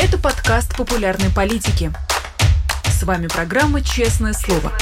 [0.00, 1.90] Это подкаст популярной политики.
[2.84, 4.72] С вами программа «Честное слово».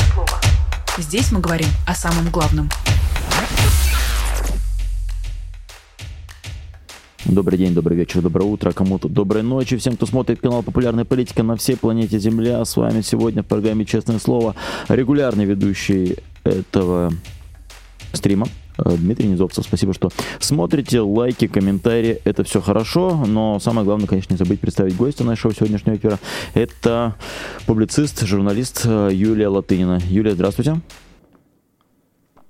[0.99, 2.69] Здесь мы говорим о самом главном.
[7.25, 9.79] Добрый день, добрый вечер, доброе утро, кому-то доброй ночи.
[9.79, 12.63] Всем, кто смотрит канал «Популярная политика» на всей планете Земля.
[12.63, 14.55] С вами сегодня в программе «Честное слово»
[14.89, 17.11] регулярный ведущий этого
[18.13, 18.49] стрима
[18.79, 24.39] Дмитрий Низовцев, спасибо, что смотрите, лайки, комментарии, это все хорошо, но самое главное, конечно, не
[24.39, 26.19] забыть представить гостя нашего сегодняшнего эфира.
[26.55, 27.15] Это
[27.67, 30.01] публицист, журналист э, Юлия Латынина.
[30.09, 30.81] Юлия, здравствуйте.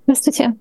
[0.05, 0.55] Здравствуйте.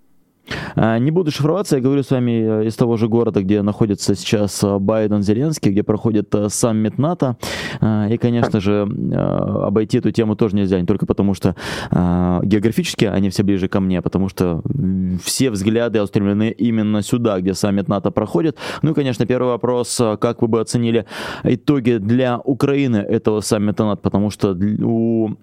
[0.75, 4.15] А, не буду шифроваться, я говорю с вами э, из того же города, где находится
[4.15, 7.37] сейчас э, Байден Зеленский, где проходит э, саммит НАТО.
[7.81, 11.55] А, и, конечно же, обойти эту тему тоже нельзя, не только потому, что
[11.91, 14.63] географически они все ближе ко мне, потому что
[15.23, 18.57] все взгляды устремлены именно сюда, где саммит НАТО проходит.
[18.83, 21.07] Ну и, конечно, первый вопрос, как вы бы оценили
[21.45, 25.37] итоги для Украины этого саммита НАТО, потому что у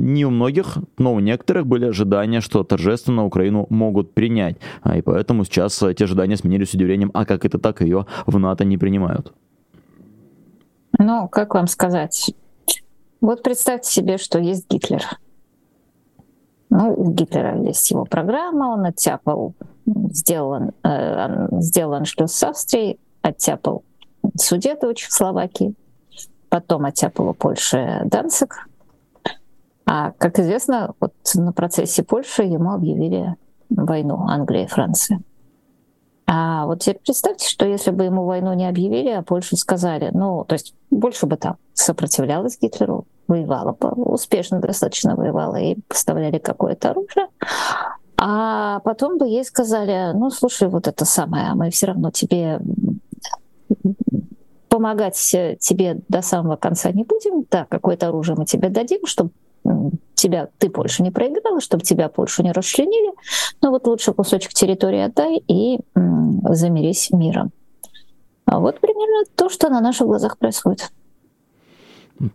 [0.00, 4.56] не у многих, но у некоторых были ожидания, что торжественно Украину могут принять.
[4.82, 8.64] А, и поэтому сейчас те ожидания сменились удивлением, а как это так, ее в НАТО
[8.64, 9.32] не принимают?
[10.98, 12.34] Ну, как вам сказать?
[13.20, 15.02] Вот представьте себе, что есть Гитлер.
[16.70, 19.54] Ну, у Гитлера есть его программа, он оттяпал,
[19.86, 23.82] сделал, э, сделал аншлюз с Австрией, оттяпал
[24.36, 25.74] Судету Чехословакии,
[26.48, 28.68] потом оттяпал у Польши Данцик,
[29.92, 33.34] а, как известно, вот на процессе Польши ему объявили
[33.70, 35.20] войну Англия и Франция.
[36.26, 40.44] А вот теперь представьте, что если бы ему войну не объявили, а Польшу сказали, ну,
[40.44, 46.90] то есть больше бы там сопротивлялась Гитлеру, воевала бы, успешно достаточно воевала и поставляли какое-то
[46.90, 47.26] оружие,
[48.16, 52.60] а потом бы ей сказали, ну, слушай, вот это самое, мы все равно тебе
[54.68, 59.30] помогать тебе до самого конца не будем, да, какое-то оружие мы тебе дадим, чтобы
[60.14, 63.12] тебя ты Польшу не проиграла, чтобы тебя Польшу не расчленили,
[63.62, 67.52] но вот лучше кусочек территории отдай и замирись миром.
[68.44, 70.90] А вот примерно то, что на наших глазах происходит.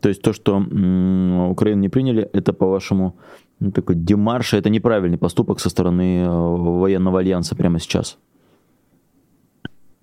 [0.02, 3.16] То есть то, что Украину не приняли, это, по-вашему,
[3.60, 8.18] ну, такой демарш, это неправильный поступок со стороны э, военного альянса прямо сейчас?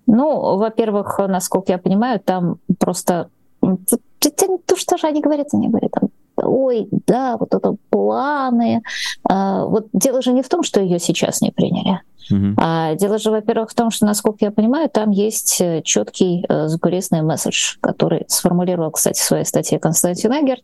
[0.05, 6.09] Ну, во-первых, насколько я понимаю, там просто то, что же они говорят, они говорят, там
[6.45, 8.83] ой, да, вот это планы.
[9.29, 12.01] А, вот дело же не в том, что ее сейчас не приняли.
[12.31, 12.53] Uh-huh.
[12.57, 16.67] А дело же, во-первых, в том, что, насколько я понимаю, там есть э, четкий э,
[16.67, 20.63] закулисный месседж, который сформулировал, кстати, в своей статье Константин Агерт.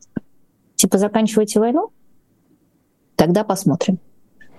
[0.75, 1.89] Типа, заканчивайте войну,
[3.17, 3.99] тогда посмотрим.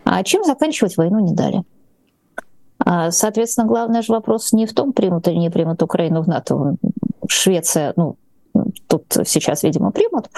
[0.05, 1.63] А чем заканчивать войну не дали?
[2.85, 6.77] А, соответственно, главный же вопрос не в том, примут или не примут Украину в НАТО.
[7.29, 8.17] Швеция, ну,
[8.87, 10.29] тут сейчас, видимо, примут.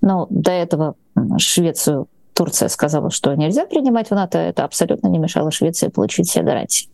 [0.00, 0.94] Но до этого
[1.38, 4.38] Швецию Турция сказала, что нельзя принимать в НАТО.
[4.38, 6.88] Это абсолютно не мешало Швеции получить все гарантии.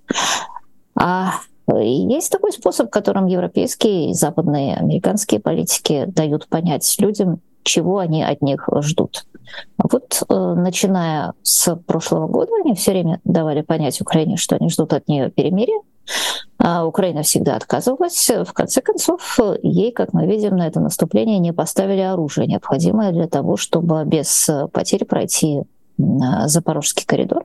[0.96, 1.32] А
[1.68, 8.42] есть такой способ, которым европейские и западные американские политики дают понять людям, чего они от
[8.42, 9.26] них ждут.
[9.78, 14.92] Вот э, начиная с прошлого года они все время давали понять Украине, что они ждут
[14.92, 15.80] от нее перемирия,
[16.64, 18.30] а Украина всегда отказывалась.
[18.30, 23.28] В конце концов, ей, как мы видим, на это наступление не поставили оружие, необходимое для
[23.28, 25.62] того, чтобы без потерь пройти
[25.98, 27.44] Запорожский коридор.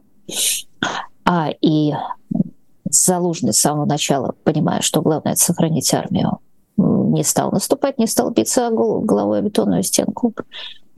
[1.25, 1.94] А и
[2.90, 6.40] Залужный с самого начала, понимая, что главное— это сохранить армию,
[6.78, 10.34] не стал наступать, не стал биться головой о бетонную стенку.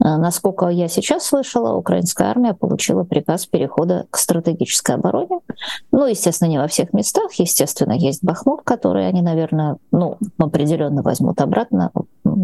[0.02, 5.40] Э, насколько я сейчас слышала, украинская армия получила приказ перехода к стратегической обороне.
[5.90, 7.32] Ну, естественно, не во всех местах.
[7.34, 11.92] Естественно, есть Бахмут, который они, наверное, ну, определенно возьмут обратно,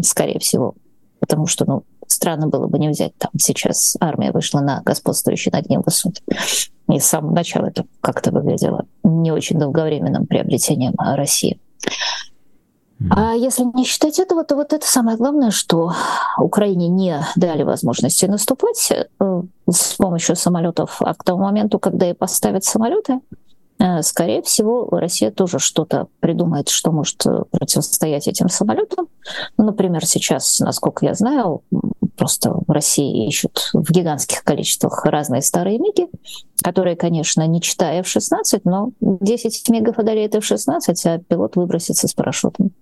[0.03, 0.75] скорее всего,
[1.19, 3.95] потому что, ну, странно было бы не взять там сейчас.
[3.99, 6.21] Армия вышла на господствующий над ним высот.
[6.89, 11.59] И с самого начала это как-то выглядело не очень долговременным приобретением России.
[13.09, 15.93] А если не считать этого, то вот это самое главное, что
[16.37, 20.97] Украине не дали возможности наступать э, с помощью самолетов.
[21.01, 23.21] А к тому моменту, когда и поставят самолеты,
[23.79, 29.07] э, скорее всего, Россия тоже что-то придумает, что может э, противостоять этим самолетам.
[29.57, 31.61] Ну, например, сейчас, насколько я знаю,
[32.17, 36.09] просто в России ищут в гигантских количествах разные старые миги,
[36.61, 42.73] которые, конечно, не читая F-16, но 10 мигов одолеет F-16, а пилот выбросится с парашютом.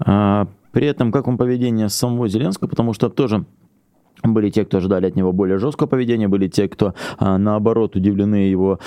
[0.00, 3.44] А, при этом, как вам поведение самого Зеленского, потому что тоже
[4.22, 8.36] были те, кто ожидали от него более жесткого поведения, были те, кто, а, наоборот, удивлены
[8.36, 8.78] его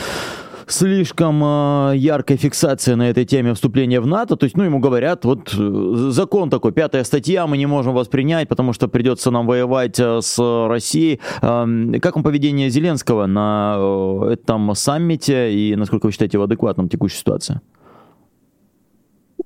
[0.68, 4.36] слишком э, яркой фиксации на этой теме вступления в НАТО.
[4.36, 8.08] То есть, ну, ему говорят, вот э, закон такой, пятая статья, мы не можем вас
[8.08, 11.20] принять, потому что придется нам воевать э, с Россией.
[11.42, 16.88] Э, как вам поведение Зеленского на э, этом саммите и насколько вы считаете его адекватным
[16.88, 17.62] в текущей ситуации?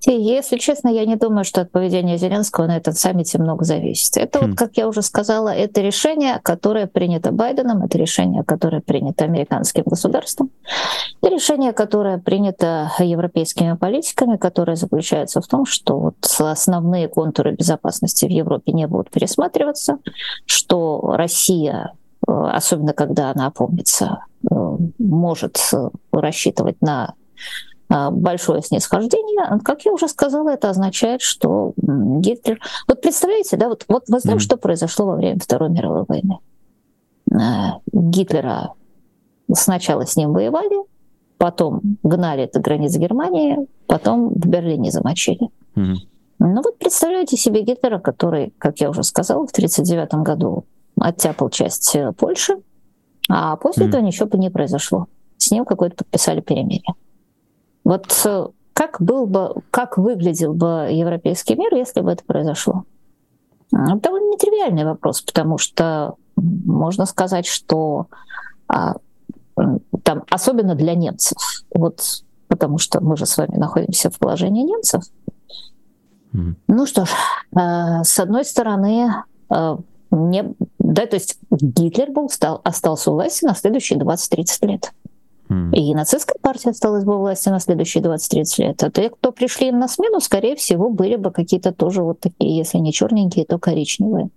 [0.06, 4.16] Если честно, я не думаю, что от поведения Зеленского на этом саммите много зависит.
[4.18, 4.56] Это вот, хм.
[4.56, 10.52] как я уже сказала, это решение, которое принято Байденом, это решение, которое принято американским государством,
[11.24, 18.26] и решение, которое принято европейскими политиками, которое заключается в том, что вот основные контуры безопасности
[18.26, 19.98] в Европе не будут пересматриваться,
[20.46, 21.94] что Россия
[22.28, 24.56] э, особенно когда она опомнится, э,
[25.00, 27.14] может э, рассчитывать на
[27.90, 29.60] большое снисхождение.
[29.64, 32.60] Как я уже сказала, это означает, что Гитлер...
[32.88, 34.42] Вот представляете, да, вот, вот мы знаем, mm-hmm.
[34.42, 36.40] что произошло во время Второй мировой войны.
[37.34, 38.74] А, Гитлера
[39.54, 40.78] сначала с ним воевали,
[41.38, 45.50] потом гнали до границ Германии, потом в Берлине замочили.
[45.76, 45.96] Mm-hmm.
[46.40, 50.66] Ну вот представляете себе Гитлера, который, как я уже сказала, в 1939 году
[51.00, 52.58] оттяпал часть э, Польши,
[53.30, 53.90] а после mm-hmm.
[53.90, 55.08] этого ничего бы не произошло.
[55.38, 56.94] С ним какое-то подписали перемирие.
[57.88, 62.84] Вот э, как был бы, как выглядел бы европейский мир, если бы это произошло?
[63.72, 68.08] Это довольно нетривиальный вопрос, потому что можно сказать, что
[68.68, 68.96] а,
[70.04, 71.38] там, особенно для немцев,
[71.74, 75.04] вот потому что мы же с вами находимся в положении немцев.
[76.34, 76.56] Mm.
[76.68, 77.10] Ну что ж,
[77.56, 79.14] э, с одной стороны,
[79.50, 79.78] э,
[80.12, 84.92] не, да, то есть Гитлер был, стал, остался у власти на следующие 20-30 лет.
[85.50, 88.84] И нацистская партия осталась бы власти на следующие 20-30 лет.
[88.84, 92.80] А те, кто пришли на смену, скорее всего, были бы какие-то тоже вот такие, если
[92.80, 94.30] не черненькие, то коричневые.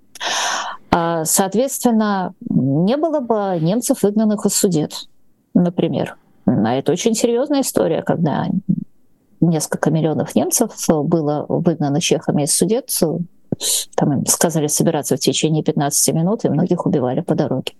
[0.90, 5.08] А, соответственно, не было бы немцев, выгнанных из судет,
[5.54, 6.16] например.
[6.46, 8.46] А это очень серьезная история, когда
[9.40, 12.90] несколько миллионов немцев было выгнано чехами из судет.
[13.96, 17.72] Там им сказали собираться в течение 15 минут, и многих убивали по дороге.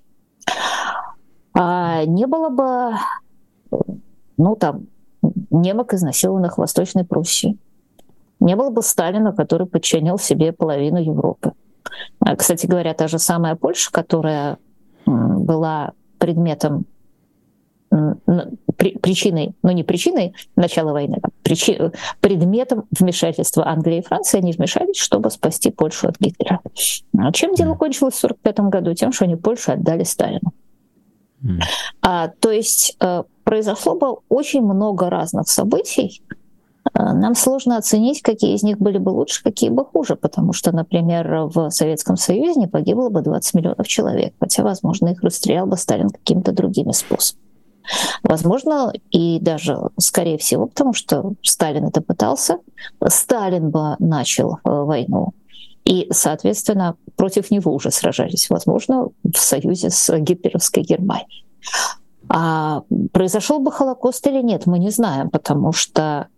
[1.63, 2.97] А не было бы,
[4.39, 4.87] ну там,
[5.51, 7.59] немок, изнасилованных в Восточной Пруссии.
[8.41, 11.53] Не было бы Сталина, который подчинил себе половину Европы.
[12.21, 14.57] А, кстати говоря, та же самая Польша, которая
[15.05, 16.87] была предметом
[18.77, 21.79] причиной, ну не причиной начала войны, а причи,
[22.23, 26.61] предметом вмешательства Англии и Франции, они вмешались, чтобы спасти Польшу от Гитлера.
[27.19, 28.95] А чем дело кончилось в 1945 году?
[28.95, 30.55] Тем, что они Польшу отдали Сталину.
[32.03, 36.23] А, то есть а, произошло бы очень много разных событий.
[36.93, 40.73] А, нам сложно оценить, какие из них были бы лучше, какие бы хуже, потому что,
[40.73, 45.77] например, в Советском Союзе не погибло бы 20 миллионов человек, хотя, возможно, их расстрелял бы
[45.77, 47.47] Сталин какими-то другими способами.
[48.23, 52.59] Возможно, и даже, скорее всего, потому что Сталин это пытался,
[53.05, 55.33] Сталин бы начал э, войну
[55.91, 61.45] и, соответственно, против него уже сражались, возможно, в союзе с гитлеровской Германией.
[62.29, 66.29] А произошел бы Холокост или нет, мы не знаем, потому что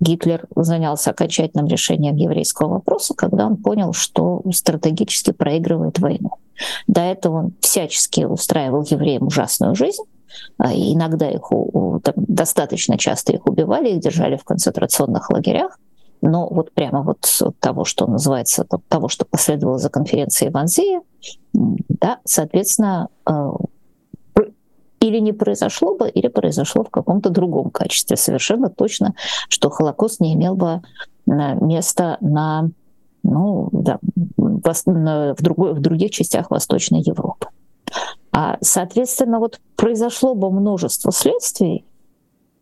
[0.00, 6.30] Гитлер занялся окончательным решением еврейского вопроса, когда он понял, что стратегически проигрывает войну.
[6.86, 10.04] До этого он всячески устраивал евреям ужасную жизнь,
[10.56, 15.78] а иногда их там, достаточно часто их убивали, их держали в концентрационных лагерях,
[16.22, 17.26] но вот прямо вот
[17.58, 20.56] того, что называется, того, что последовало за конференцией в
[21.52, 23.50] да, соответственно, э,
[25.00, 28.16] или не произошло бы, или произошло в каком-то другом качестве.
[28.16, 29.14] Совершенно точно,
[29.48, 30.80] что Холокост не имел бы
[31.26, 32.70] э, места на,
[33.24, 33.98] ну, да,
[34.36, 37.48] в, другой, в других частях Восточной Европы.
[38.30, 41.84] А, соответственно, вот произошло бы множество следствий,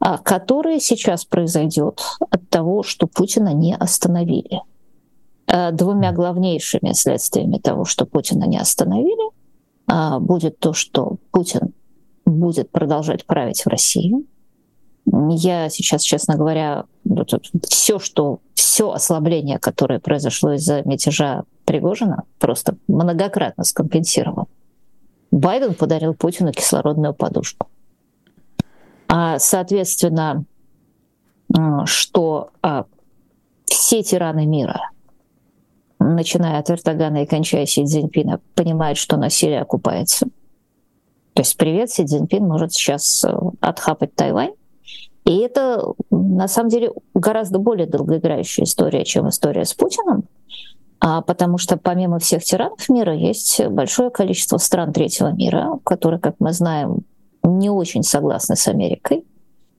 [0.00, 4.62] которое сейчас произойдет от того, что Путина не остановили.
[5.47, 9.30] А, двумя главнейшими следствиями того, что Путина не остановили,
[9.87, 11.75] а, будет то, что Путин
[12.25, 14.14] будет продолжать править в России.
[15.30, 16.85] Я сейчас, честно говоря,
[17.69, 24.49] все, что все ослабление, которое произошло из-за мятежа Пригожина, просто многократно скомпенсировал.
[25.33, 27.66] Байден подарил Путину кислородную подушку.
[29.12, 30.45] А, соответственно,
[31.85, 32.85] что а,
[33.64, 34.90] все тираны мира,
[35.99, 40.26] начиная от Эрдогана и кончая Си Цзиньпина, понимают, что насилие окупается.
[41.35, 44.55] То есть привет, Си Цзиньпин может сейчас э, отхапать Тайвань.
[45.25, 50.25] И это, на самом деле, гораздо более долгоиграющая история, чем история с Путиным,
[51.00, 56.37] а потому что помимо всех тиранов мира есть большое количество стран третьего мира, которые, как
[56.38, 57.05] мы знаем,
[57.42, 59.25] не очень согласны с Америкой.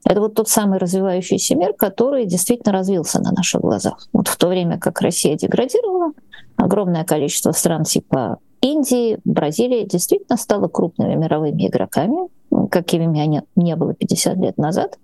[0.04, 4.08] Это вот тот самый развивающийся мир, который действительно развился на наших глазах.
[4.12, 6.12] Вот в то время как Россия деградировала,
[6.56, 12.28] огромное количество стран типа Индии, Бразилии действительно стало крупными мировыми игроками,
[12.68, 14.98] какими они не было 50 лет назад.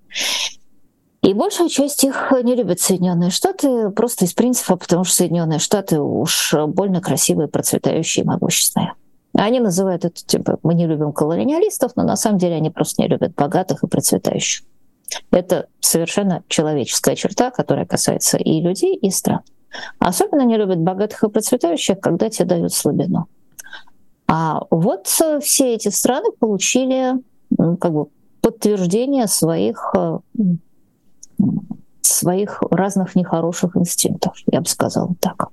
[1.23, 6.01] И большая часть их не любит Соединенные Штаты просто из принципа, потому что Соединенные Штаты
[6.01, 8.95] уж больно красивые, процветающие, могущественные.
[9.39, 13.09] Они называют это, типа, мы не любим колониалистов, но на самом деле они просто не
[13.09, 14.67] любят богатых и процветающих.
[15.31, 19.41] Это совершенно человеческая черта, которая касается и людей, и стран.
[20.01, 23.29] Особенно не любят богатых и процветающих, когда те дают слабину.
[24.27, 27.15] А вот все эти страны получили
[27.57, 28.07] как бы,
[28.41, 30.19] подтверждение своих, э,
[32.01, 35.49] своих разных нехороших инстинктов, я бы сказала так.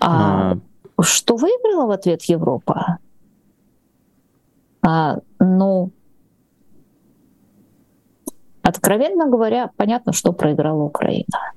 [0.00, 0.58] А, а...
[1.02, 2.98] что выиграла в ответ Европа?
[4.82, 5.92] А, ну,
[8.62, 11.52] Откровенно говоря, понятно, что проиграла Украина.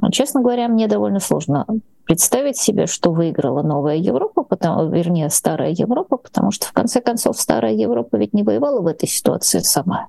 [0.00, 1.66] Но, честно говоря, мне довольно сложно
[2.04, 7.40] представить себе, что выиграла новая Европа, потому, вернее, старая Европа, потому что, в конце концов,
[7.40, 10.06] старая Европа ведь не воевала в этой ситуации сама.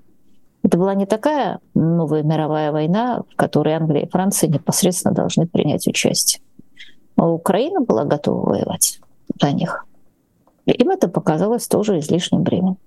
[0.61, 5.87] Это была не такая новая мировая война, в которой Англия и Франция непосредственно должны принять
[5.87, 6.43] участие.
[7.25, 8.99] Украина была готова воевать
[9.41, 9.85] за них.
[10.65, 12.77] Им это показалось тоже излишним бременем.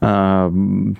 [0.00, 0.52] А,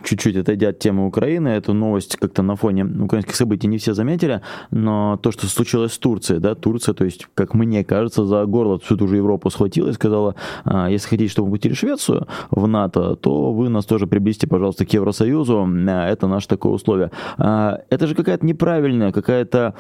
[0.03, 4.41] чуть-чуть отойдя от темы Украины, эту новость как-то на фоне украинских событий не все заметили,
[4.73, 8.79] но то, что случилось с Турцией, да, Турция, то есть, как мне кажется, за горло
[8.81, 10.35] всю ту же Европу схватила и сказала,
[10.65, 14.85] «А, если хотите, чтобы мы пустили Швецию в НАТО, то вы нас тоже приблизьте, пожалуйста,
[14.85, 17.11] к Евросоюзу, а, это наше такое условие.
[17.37, 19.75] Это же какая-то неправильная, какая-то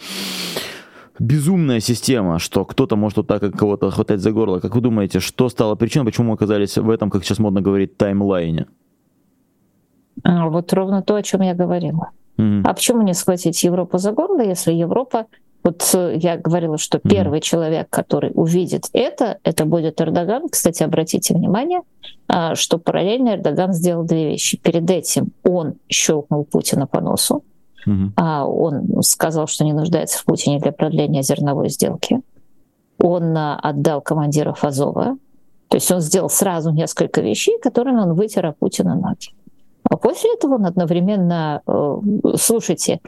[1.18, 4.60] безумная система, что кто-то может вот так кого-то хватать за горло.
[4.60, 7.96] Как вы думаете, что стало причиной, почему мы оказались в этом, как сейчас модно говорить,
[7.96, 8.66] таймлайне?
[10.24, 12.10] А, вот ровно то, о чем я говорила.
[12.38, 12.62] Mm-hmm.
[12.64, 15.26] А почему не схватить Европу за горло, если Европа
[15.64, 17.10] вот э, я говорила, что mm-hmm.
[17.10, 20.48] первый человек, который увидит это, это будет Эрдоган.
[20.48, 21.80] Кстати, обратите внимание,
[22.28, 24.56] а, что параллельно Эрдоган сделал две вещи.
[24.56, 27.42] Перед этим он щелкнул Путина по носу.
[27.88, 28.44] Mm-hmm.
[28.44, 32.20] Он сказал, что не нуждается в Путине для продления зерновой сделки.
[33.00, 35.16] Он а, отдал командиров Азова.
[35.68, 39.30] То есть он сделал сразу несколько вещей, которыми он вытер о Путина ноги.
[39.84, 41.96] А после этого он одновременно, э,
[42.36, 43.00] слушайте,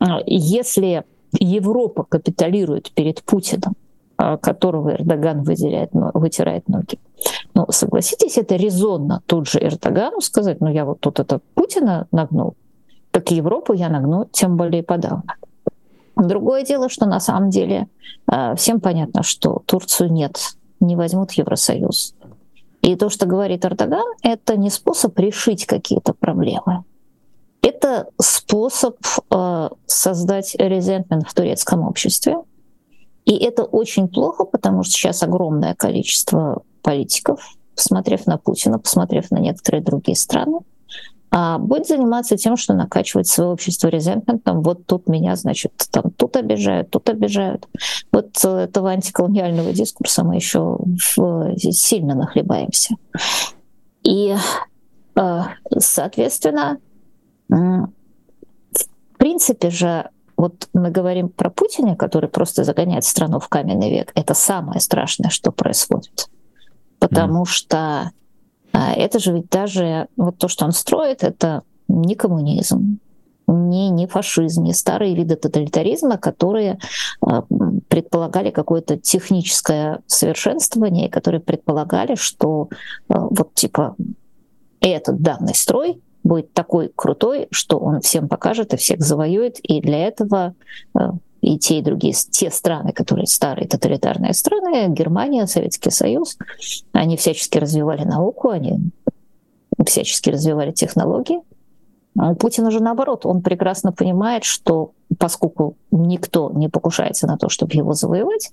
[0.00, 3.74] э, если Европа капиталирует перед Путиным,
[4.18, 6.98] э, которого Эрдоган выделяет, вытирает ноги.
[7.54, 12.54] Ну, согласитесь, это резонно тут же Эрдогану сказать, ну, я вот тут это Путина нагнул,
[13.14, 15.36] так Европу я нагну тем более подавно.
[16.16, 17.86] Другое дело, что на самом деле
[18.56, 22.16] всем понятно, что Турцию нет, не возьмут Евросоюз.
[22.82, 26.82] И то, что говорит Эрдоган, это не способ решить какие-то проблемы.
[27.62, 28.96] Это способ
[29.30, 32.38] э, создать резентмент в турецком обществе.
[33.26, 37.40] И это очень плохо, потому что сейчас огромное количество политиков,
[37.76, 40.58] посмотрев на Путина, посмотрев на некоторые другие страны,
[41.36, 44.62] а будет заниматься тем, что накачивать свое общество резентментом.
[44.62, 47.66] Вот тут меня, значит, там тут обижают, тут обижают.
[48.12, 50.78] Вот этого антиколониального дискурса мы еще
[51.72, 52.94] сильно нахлебаемся.
[54.04, 54.36] И,
[55.16, 55.40] э,
[55.78, 56.78] соответственно,
[57.48, 57.88] в
[59.18, 64.12] принципе же вот мы говорим про Путина, который просто загоняет страну в каменный век.
[64.14, 66.28] Это самое страшное, что происходит.
[67.00, 67.46] Потому mm.
[67.46, 68.12] что
[68.74, 72.98] это же ведь даже вот то, что он строит, это не коммунизм,
[73.46, 76.78] не, не фашизм, не старые виды тоталитаризма, которые
[77.20, 77.44] а,
[77.88, 82.68] предполагали какое-то техническое совершенствование, которые предполагали, что
[83.08, 83.96] а, вот типа
[84.80, 90.06] этот данный строй будет такой крутой, что он всем покажет и всех завоюет, и для
[90.06, 90.54] этого
[91.44, 96.38] и те, и другие, те страны, которые старые тоталитарные страны, Германия, Советский Союз,
[96.92, 98.78] они всячески развивали науку, они
[99.84, 101.40] всячески развивали технологии.
[102.18, 107.72] А Путин уже наоборот, он прекрасно понимает, что поскольку никто не покушается на то, чтобы
[107.74, 108.52] его завоевать,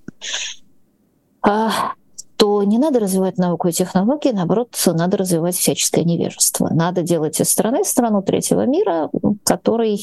[1.41, 1.93] а,
[2.35, 6.69] то не надо развивать науку и технологии, наоборот, надо развивать всяческое невежество.
[6.73, 9.09] Надо делать из страны страну третьего мира,
[9.45, 9.95] который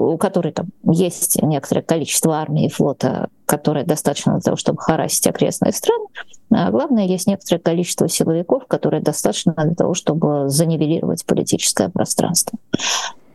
[0.00, 5.26] у которой там есть некоторое количество армии и флота, которое достаточно для того, чтобы харасить
[5.26, 6.06] окрестные страны,
[6.50, 12.58] а главное, есть некоторое количество силовиков, которые достаточно для того, чтобы занивелировать политическое пространство.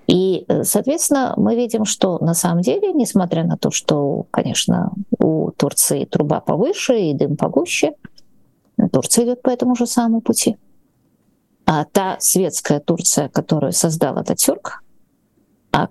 [0.07, 6.05] И, соответственно, мы видим, что на самом деле, несмотря на то, что, конечно, у Турции
[6.05, 7.93] труба повыше и дым погуще,
[8.91, 10.57] Турция идет по этому же самому пути.
[11.65, 14.84] А та светская Турция, которую создал Ататюрк, а,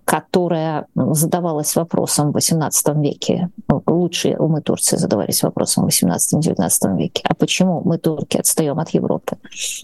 [0.04, 7.22] которая задавалась вопросом в XVIII веке, ну, лучшие умы Турции задавались вопросом в XVIII-XIX веке,
[7.28, 9.36] а почему мы, турки, отстаем от Европы,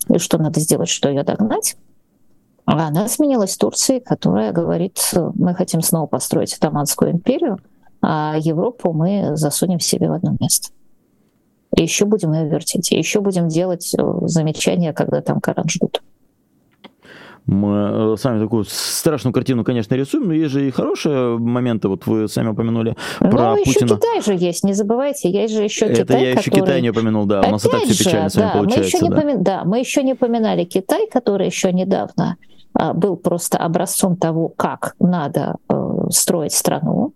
[0.08, 1.76] и что надо сделать, что ее догнать,
[2.64, 4.98] она сменилась Турцией, которая говорит,
[5.34, 7.58] мы хотим снова построить Отоманскую империю,
[8.02, 10.70] а Европу мы засунем себе в одно место.
[11.76, 16.02] И еще будем ее вертеть, и еще будем делать э, замечания, когда там Коран ждут.
[17.46, 21.88] Мы э, сами такую страшную картину, конечно, рисуем, но есть же и хорошие моменты.
[21.88, 23.96] Вот вы сами упомянули ну, про еще Путина.
[23.96, 26.60] Китай же есть, не забывайте, есть же еще Это Китай, я еще который...
[26.60, 28.80] Китай не упомянул, да, у нас и так все печально же, с вами да, получается.
[28.80, 29.20] Мы еще не да.
[29.20, 29.34] Поми...
[29.38, 32.36] да, мы еще не поминали Китай, который еще недавно
[32.74, 35.74] а, был просто образцом того, как надо э,
[36.10, 37.14] строить страну,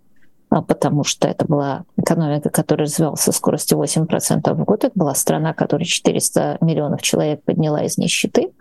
[0.62, 4.84] потому что это была экономика, которая развивалась со скоростью 8% в год.
[4.84, 8.52] Это была страна, которая 400 миллионов человек подняла из нищеты.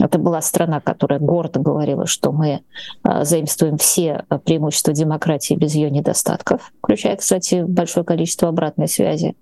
[0.00, 2.60] Это была страна, которая гордо говорила, что мы
[3.02, 9.36] а, заимствуем все преимущества демократии без ее недостатков, включая, кстати, большое количество обратной связи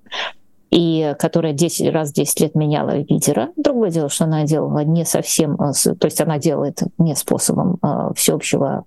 [0.71, 3.51] и которая 10 раз 10 лет меняла лидера.
[3.57, 7.79] Другое дело, что она делала не совсем, а, то есть она делает не способом
[8.17, 8.85] всеобщего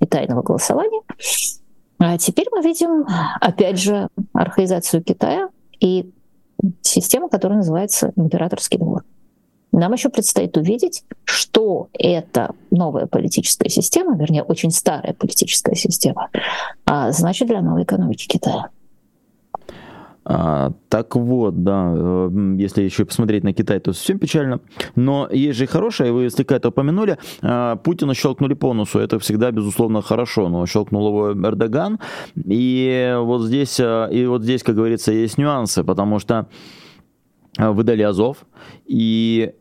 [0.00, 1.02] и тайного голосования,
[1.98, 3.06] а теперь мы видим,
[3.40, 5.48] опять же, архаизацию Китая
[5.80, 6.10] и
[6.82, 9.04] систему, которая называется императорский двор.
[9.72, 16.30] Нам еще предстоит увидеть, что эта новая политическая система, вернее, очень старая политическая система,
[16.86, 18.70] а, значит для новой экономики Китая.
[20.24, 24.60] А, так вот, да, э, если еще посмотреть на Китай, то совсем печально.
[24.96, 27.18] Но есть же и хорошее, вы слегка это упомянули.
[27.42, 31.98] А, Путина щелкнули по носу, это всегда, безусловно, хорошо, но щелкнул его Эрдоган.
[32.36, 36.48] И вот здесь, э, и вот здесь, как говорится, есть нюансы, потому что
[37.58, 38.46] э, выдали Азов,
[38.86, 39.52] и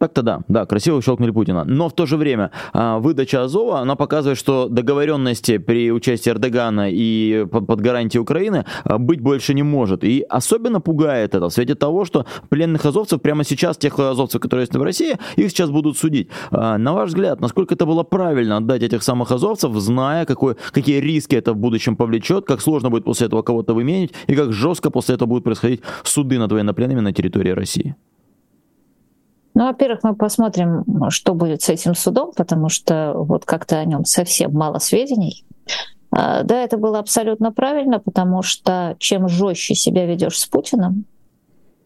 [0.00, 1.64] так-то да, да, красиво щелкнули Путина.
[1.64, 6.88] Но в то же время а, выдача Азова, она показывает, что договоренности при участии Эрдогана
[6.90, 10.02] и под, под гарантией Украины а, быть больше не может.
[10.02, 14.62] И особенно пугает это в свете того, что пленных азовцев прямо сейчас, тех азовцев, которые
[14.62, 16.28] есть в России, их сейчас будут судить.
[16.50, 21.00] А, на ваш взгляд, насколько это было правильно отдать этих самых азовцев, зная, какой, какие
[21.00, 24.90] риски это в будущем повлечет, как сложно будет после этого кого-то выменить, и как жестко
[24.90, 27.94] после этого будут происходить суды над военнопленными на территории России?
[29.60, 34.06] Ну, во-первых, мы посмотрим, что будет с этим судом, потому что вот как-то о нем
[34.06, 35.44] совсем мало сведений.
[36.10, 41.04] А, да, это было абсолютно правильно, потому что чем жестче себя ведешь с Путиным,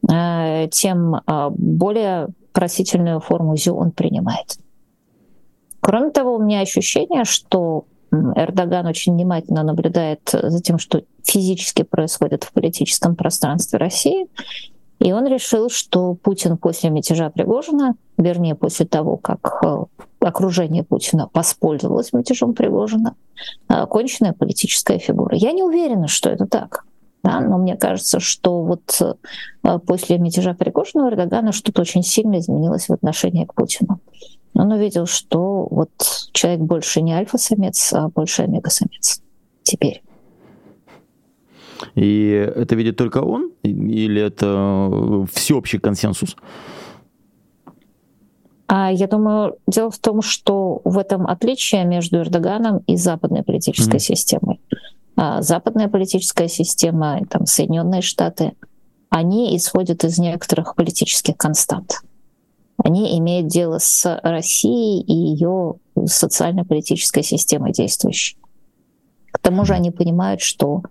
[0.09, 4.57] а, тем а, более просительную форму ЗЮ он принимает.
[5.81, 12.45] Кроме того, у меня ощущение, что Эрдоган очень внимательно наблюдает за тем, что физически происходит
[12.45, 14.29] в политическом пространстве России,
[15.01, 19.85] и он решил, что Путин после мятежа Пригожина, вернее, после того, как э,
[20.21, 23.17] окружение Путина воспользовалось мятежом Пригожина,
[23.69, 25.37] э, конченная политическая фигура.
[25.37, 26.85] Я не уверена, что это так.
[27.23, 32.39] Да, но мне кажется, что вот э, после мятежа Пригожина у Эрдогана что-то очень сильно
[32.39, 34.01] изменилось в отношении к Путину.
[34.55, 35.91] Он увидел, что вот
[36.33, 39.21] человек больше не альфа-самец, а больше омега-самец
[39.65, 40.04] теперь.
[41.95, 43.53] И это видит только он?
[43.63, 46.37] Или это всеобщий консенсус?
[48.67, 53.97] А я думаю, дело в том, что в этом отличие между Эрдоганом и западной политической
[53.97, 53.99] mm-hmm.
[53.99, 54.61] системой.
[55.17, 58.55] А западная политическая система, там, Соединенные Штаты,
[59.11, 62.01] они исходят из некоторых политических констант.
[62.83, 68.37] Они имеют дело с Россией и ее социально-политической системой действующей.
[69.31, 70.83] К тому же они понимают, что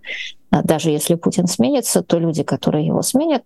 [0.64, 3.46] даже если Путин сменится, то люди, которые его сменят,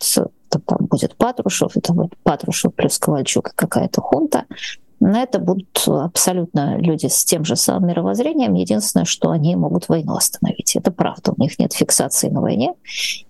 [0.50, 4.46] то там будет Патрушев, это будет Патрушев плюс Ковальчук и какая-то хунта,
[5.00, 8.56] на это будут абсолютно люди с тем же самым мировоззрением.
[8.56, 10.76] Единственное, что они могут войну остановить.
[10.76, 11.34] Это правда.
[11.38, 12.74] У них нет фиксации на войне.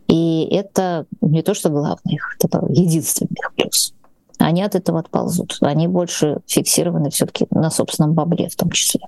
[0.08, 3.94] И это не то, что главный их, это единственный их плюс.
[4.40, 5.58] Они от этого отползут.
[5.62, 9.02] Они больше фиксированы все-таки на собственном бабле в том числе.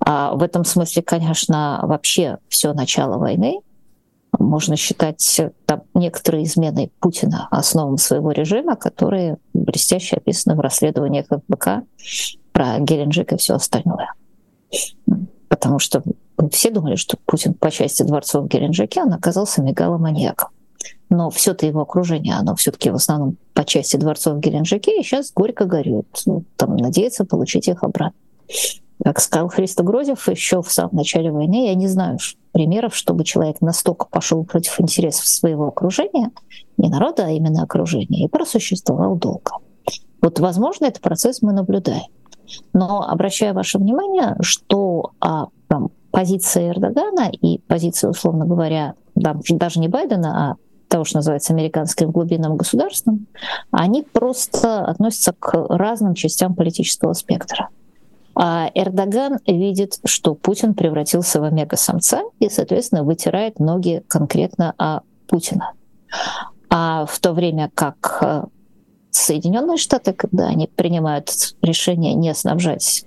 [0.00, 3.60] А в этом смысле, конечно, вообще все начало войны
[4.38, 11.84] можно считать там, некоторые измены Путина основам своего режима, которые блестяще описаны в расследованиях ФБК
[12.52, 14.12] про Геленджик и все остальное.
[15.48, 16.02] Потому что
[16.50, 20.48] все думали, что Путин по части дворцов в Геленджике, он оказался мегаломаньяком.
[21.10, 25.02] Но все то его окружение, оно все-таки в основном по части дворцов в Геленджике, и
[25.02, 26.06] сейчас горько горюет.
[26.26, 28.18] Ну, там надеется получить их обратно.
[29.04, 32.18] Как сказал Христо Грозев еще в самом начале войны, я не знаю
[32.52, 36.30] примеров, чтобы человек настолько пошел против интересов своего окружения,
[36.76, 39.52] не народа, а именно окружения, и просуществовал долго.
[40.20, 42.06] Вот, возможно, этот процесс мы наблюдаем.
[42.72, 49.80] Но обращаю ваше внимание, что а, там, позиция Эрдогана и позиция, условно говоря, да, даже
[49.80, 50.56] не Байдена, а
[50.88, 53.26] того, что называется американским глубинным государством,
[53.70, 57.70] они просто относятся к разным частям политического спектра.
[58.34, 65.72] А Эрдоган видит, что Путин превратился в омега-самца и, соответственно, вытирает ноги конкретно о Путина.
[66.70, 68.44] А в то время как э,
[69.10, 73.04] Соединенные Штаты, когда они принимают решение не снабжать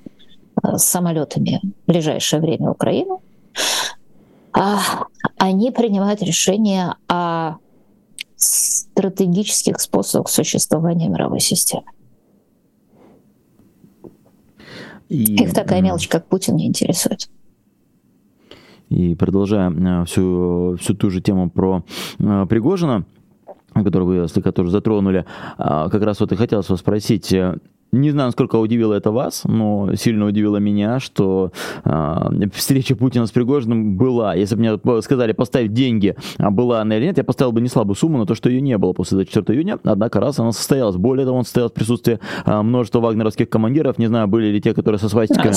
[0.63, 3.23] э, самолетами в ближайшее время Украину,
[4.53, 4.79] а,
[5.37, 7.57] они принимают решение о
[8.35, 11.85] стратегических способах существования мировой системы.
[15.09, 15.35] И...
[15.35, 17.29] Их такая мелочь, как Путин, не интересует.
[18.89, 21.83] И продолжая э, всю, всю ту же тему про
[22.19, 23.05] э, Пригожина,
[23.73, 25.25] которую вы слегка тоже затронули,
[25.57, 27.57] а, как раз вот и хотелось вас спросить, э,
[27.95, 31.51] не знаю, насколько удивило это вас, но сильно удивило меня, что
[31.83, 34.35] э, встреча Путина с Пригожиным была.
[34.35, 37.69] Если бы мне сказали поставить деньги, а была она или нет, я поставил бы не
[37.69, 39.79] слабую сумму на то, что ее не было после 24 июня.
[39.83, 40.95] Однако раз она состоялась.
[40.95, 43.97] Более того, он состоялся в присутствии э, множества вагнеровских командиров.
[43.97, 45.49] Не знаю, были ли те, которые со свастиками.
[45.49, 45.53] А,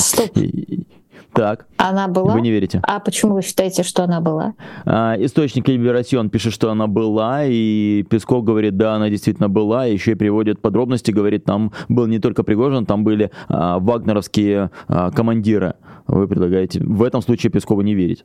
[1.33, 1.67] так.
[1.77, 2.33] Она была?
[2.33, 2.81] Вы не верите.
[2.83, 4.55] А почему вы считаете, что она была?
[4.85, 9.93] А, источник Либерасьон пишет, что она была, и Песков говорит, да, она действительно была, и
[9.93, 15.11] еще и приводит подробности, говорит, там был не только Пригожин, там были а, вагнеровские а,
[15.11, 15.75] командиры.
[16.07, 18.25] Вы предлагаете в этом случае Пескову не верить?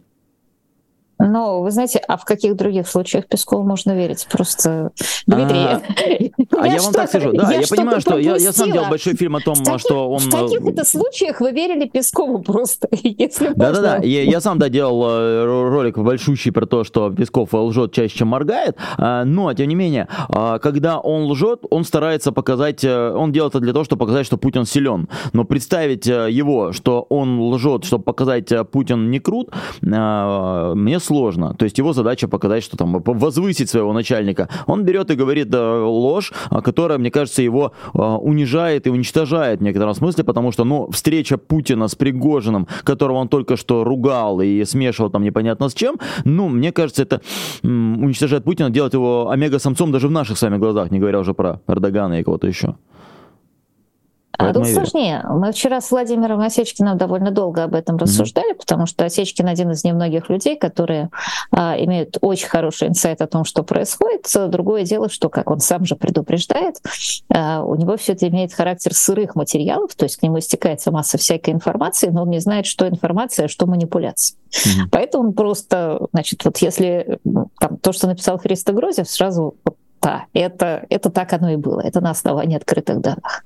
[1.19, 4.27] Но вы знаете, а в каких других случаях Пескову можно верить?
[4.29, 4.91] Просто
[5.27, 5.57] Дмитрий.
[5.57, 5.81] А,
[6.61, 9.35] а я, вам так скажу, да, я, понимаю, что я, я сам делал большой фильм
[9.35, 10.19] о том, что он.
[10.19, 13.97] В каких э, это случаях вы верили Пескову просто, если Да, да, да.
[14.03, 18.29] Я, я сам да делал э, ролик большущий про то, что Песков лжет чаще, чем
[18.29, 18.77] моргает.
[18.97, 23.53] А, но тем не менее, а, когда он лжет, он старается показать, э, он делает
[23.53, 25.07] это для того, чтобы показать, что Путин силен.
[25.33, 31.53] Но представить его, что он лжет, чтобы показать Путин не крут, мне сложно.
[31.53, 34.49] То есть его задача показать, что там возвысить своего начальника.
[34.67, 39.59] Он берет и говорит э, ложь, а, которая, мне кажется, его э, унижает и уничтожает
[39.59, 44.41] в некотором смысле, потому что, ну, встреча Путина с Пригожиным, которого он только что ругал
[44.41, 47.21] и смешивал там непонятно с чем, ну, мне кажется, это
[47.63, 51.33] м, уничтожает Путина, делать его омега-самцом даже в наших с вами глазах, не говоря уже
[51.33, 52.75] про Эрдогана и кого-то еще.
[54.37, 55.23] А тут сложнее.
[55.29, 58.57] Мы вчера с Владимиром Осечкиным довольно долго об этом рассуждали, mm-hmm.
[58.57, 61.09] потому что Осечкин один из немногих людей, которые
[61.51, 64.27] а, имеют очень хороший инсайт о том, что происходит.
[64.49, 66.77] Другое дело, что, как он сам же предупреждает,
[67.29, 71.17] а, у него все это имеет характер сырых материалов, то есть к нему стекается масса
[71.19, 74.37] всякой информации, но он не знает, что информация, а что манипуляция.
[74.51, 74.89] Mm-hmm.
[74.91, 77.19] Поэтому он просто, значит, вот если
[77.59, 79.55] там, то, что написал Христо Грозев, сразу
[80.03, 81.79] да, это, это так оно и было.
[81.79, 83.45] Это на основании открытых данных.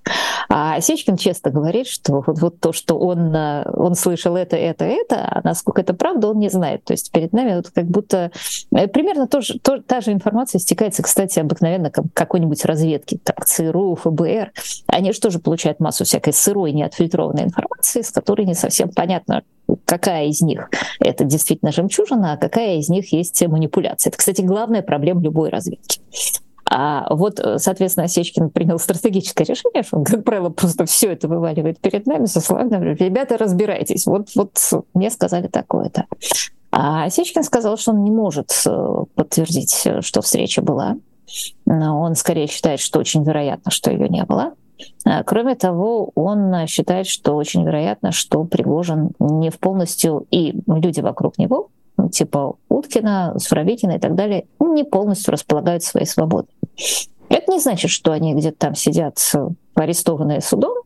[0.49, 4.83] А Сечкин часто говорит, что вот, вот то, что он, э, он слышал это, это,
[4.83, 6.83] это, а насколько это правда, он не знает.
[6.83, 8.31] То есть перед нами вот как будто
[8.71, 13.45] э, примерно то же, то, та же информация стекается, кстати, обыкновенно как какой-нибудь разведки, так
[13.45, 14.51] ЦРУ, ФБР.
[14.87, 19.43] Они же тоже получают массу всякой сырой, неотфильтрованной информации, с которой не совсем понятно,
[19.85, 24.09] какая из них это действительно жемчужина, а какая из них есть манипуляция.
[24.09, 25.99] Это, кстати, главная проблема любой разведки.
[26.69, 31.27] А вот, э, соответственно, Осечкин принял стратегическое решение, что он, как правило, просто все это
[31.27, 34.59] вываливает перед нами со словами «Ребята, разбирайтесь, вот, вот
[34.93, 36.05] мне сказали такое-то».
[36.71, 40.97] А Осечкин сказал, что он не может э, подтвердить, э, что встреча была.
[41.65, 44.53] Но он скорее считает, что очень вероятно, что ее не было.
[45.05, 50.99] А, кроме того, он считает, что очень вероятно, что Пригожин не в полностью, и люди
[50.99, 51.69] вокруг него
[52.11, 56.53] типа Уткина, Суровикина и так далее, не полностью располагают своей свободой.
[57.29, 59.19] Это не значит, что они где-то там сидят
[59.75, 60.83] арестованные судом,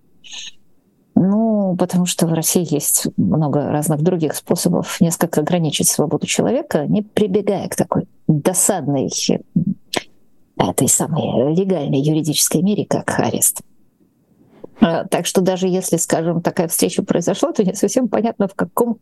[1.15, 7.01] ну, потому что в России есть много разных других способов несколько ограничить свободу человека, не
[7.01, 9.09] прибегая к такой досадной
[10.57, 13.61] этой самой легальной юридической мере, как арест.
[14.79, 18.97] А, так что даже если, скажем, такая встреча произошла, то не совсем понятно, в каком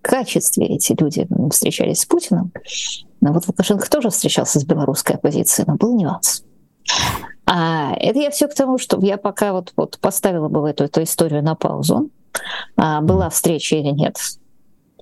[0.00, 2.52] качестве эти люди встречались с Путиным.
[3.20, 6.42] Но вот Лукашенко тоже встречался с белорусской оппозицией, но был нюанс.
[7.46, 11.02] А это я все к тому, что я пока вот, вот поставила бы эту, эту
[11.02, 12.10] историю на паузу.
[12.76, 14.16] А, была встреча или нет?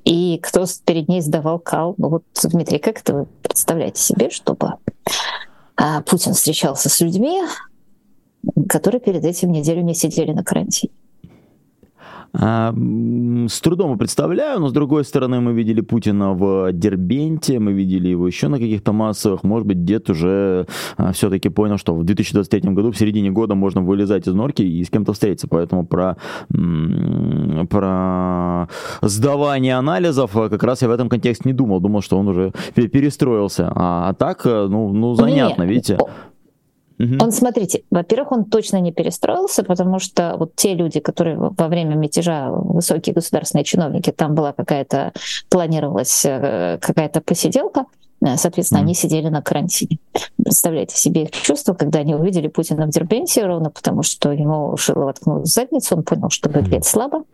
[0.05, 1.95] И кто перед ней сдавал кал?
[1.99, 4.75] Ну вот, Дмитрий, как это вы представляете себе, чтобы
[5.77, 7.43] а, Путин встречался с людьми,
[8.69, 10.93] которые перед этим неделю не сидели на карантине?
[12.33, 12.75] А,
[13.49, 18.27] с трудом представляю, но с другой стороны мы видели Путина в Дербенте, мы видели его
[18.27, 19.43] еще на каких-то массовых.
[19.45, 23.81] Может быть, дед уже а, все-таки понял, что в 2023 году, в середине года можно
[23.81, 25.49] вылезать из норки и с кем-то встретиться.
[25.49, 26.17] Поэтому про,
[27.71, 28.69] про
[29.03, 31.81] сдавание анализов как раз я в этом контексте не думал.
[31.81, 33.73] Думал, что он уже перестроился.
[33.75, 35.71] А, а так, ну, ну занятно, Нет.
[35.71, 35.99] видите.
[36.99, 37.23] Угу.
[37.23, 41.95] Он, смотрите, во-первых, он точно не перестроился, потому что вот те люди, которые во время
[41.95, 45.13] мятежа, высокие государственные чиновники, там была какая-то,
[45.49, 47.87] планировалась э, какая-то посиделка,
[48.37, 48.83] соответственно, mm.
[48.83, 49.99] они сидели на карантине.
[50.43, 55.05] Представляете себе их чувства, когда они увидели Путина в Дербенте, ровно потому, что ему шило
[55.05, 57.25] воткнуло в задницу, он понял, что выглядит слабо.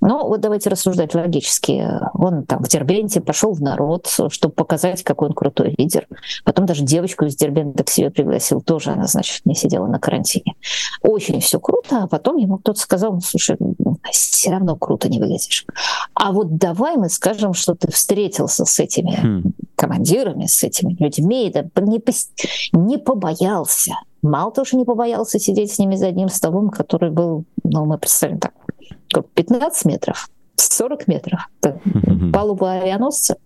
[0.00, 1.86] Но вот давайте рассуждать логически.
[2.14, 6.06] Он там в Дербенте пошел в народ, чтобы показать, какой он крутой лидер.
[6.44, 10.54] Потом даже девочку из Дербента к себе пригласил, тоже она, значит, не сидела на карантине.
[11.02, 13.56] Очень все круто, а потом ему кто-то сказал, ну, слушай,
[14.10, 15.66] все равно круто не выглядишь.
[16.14, 19.50] А вот давай мы скажем, что ты встретился с этими mm.
[19.74, 22.02] командирами, с этими людьми, да, не,
[22.72, 23.94] не побоялся.
[24.22, 27.98] Мало того, что не побоялся сидеть с ними за одним столом, который был, ну, мы
[27.98, 28.52] представим так,
[29.34, 31.48] 15 метров, 40 метров,
[32.32, 33.36] палуба авианосца,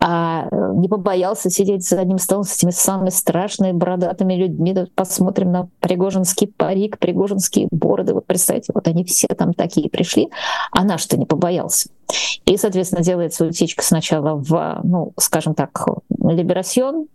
[0.00, 4.72] а э, не побоялся сидеть за одним столом с этими самыми страшными бородатыми людьми.
[4.72, 8.14] Да, посмотрим на Пригожинский парик, Пригожинские бороды.
[8.14, 10.30] Вот представьте, вот они все там такие пришли,
[10.72, 11.90] а наш-то не побоялся.
[12.44, 17.06] И, соответственно, делает свою утечку сначала в, ну, скажем так, Либерасьон.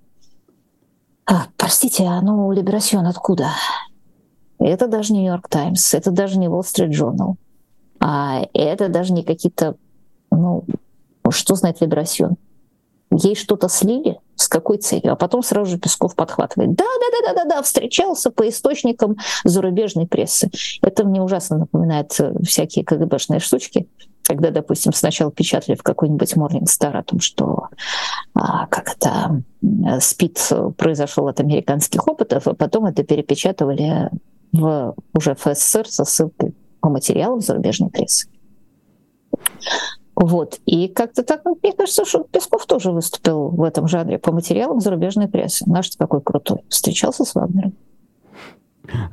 [1.26, 3.48] А, простите, а ну, Либерасьон откуда?
[4.60, 7.36] Это даже не Нью-Йорк Таймс, это даже не Wall Street Journal,
[8.00, 9.76] а это даже не какие-то
[10.32, 10.64] ну,
[11.34, 12.38] что знает Либерасьон?
[13.12, 14.20] Ей что-то слили?
[14.36, 15.14] С какой целью?
[15.14, 16.74] А потом сразу же Песков подхватывает.
[16.74, 20.50] Да, да, да, да, да, да, встречался по источникам зарубежной прессы.
[20.82, 23.88] Это мне ужасно напоминает э, всякие КГБшные штучки,
[24.24, 27.68] когда, допустим, сначала печатали в какой-нибудь Morning Star о том, что
[28.34, 29.44] а, как это
[30.00, 34.10] СПИД произошел от американских опытов, а потом это перепечатывали
[34.52, 38.28] в, уже в СССР со ссылкой по материалам зарубежной прессы.
[40.16, 40.60] Вот.
[40.66, 44.80] И как-то так, ну, мне кажется, что Песков тоже выступил в этом жанре по материалам
[44.80, 45.64] зарубежной прессы.
[45.68, 46.64] Наш какой крутой.
[46.70, 47.74] Встречался с Вагнером.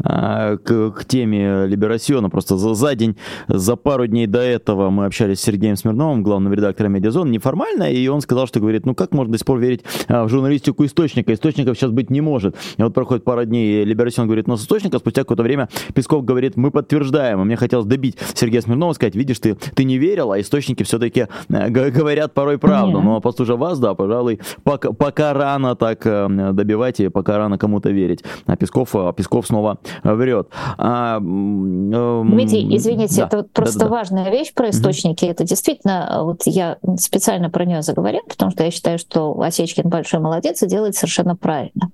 [0.03, 2.29] А, к, к теме Либерасиона.
[2.29, 3.17] Просто за, за день,
[3.49, 8.07] за пару дней до этого мы общались с Сергеем Смирновым, главным редактором Медиазон, неформально, и
[8.09, 11.33] он сказал, что говорит, ну как можно до сих пор верить а, в журналистику источника?
[11.33, 12.57] Источников сейчас быть не может.
[12.77, 16.25] И вот проходит пара дней, и Либерасион говорит, но с источника спустя какое-то время Песков
[16.25, 17.41] говорит, мы подтверждаем.
[17.41, 21.27] А мне хотелось добить Сергея Смирнова, сказать, видишь, ты, ты не верил, а источники все-таки
[21.49, 22.99] э, говорят порой правду.
[22.99, 23.03] Yeah.
[23.03, 27.91] Но послушав вас, да, пожалуй, пока, пока рано так э, добивать и пока рано кому-то
[27.91, 28.25] верить.
[28.47, 30.49] А Песков, Песков снова снова врет.
[30.79, 35.25] А, э, Дмитрий, извините, да, это просто да, да, важная вещь про источники.
[35.25, 35.33] Угу.
[35.33, 40.21] Это действительно, вот я специально про нее заговорил, потому что я считаю, что Осечкин большой
[40.21, 41.91] молодец и делает совершенно правильно.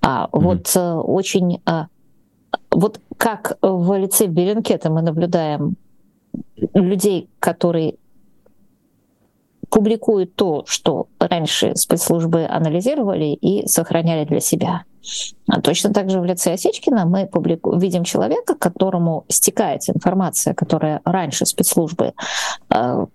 [0.00, 0.44] А, угу.
[0.44, 1.62] Вот э, очень...
[1.66, 1.86] А,
[2.70, 5.76] вот как в лице Беренкета мы наблюдаем
[6.74, 7.94] людей, которые
[9.70, 14.84] публикуют то, что раньше спецслужбы анализировали и сохраняли для себя.
[15.48, 17.76] А точно так же в лице Осечкина мы публику...
[17.78, 22.12] видим человека, которому стекает информация, которая раньше спецслужбы
[22.70, 23.06] э,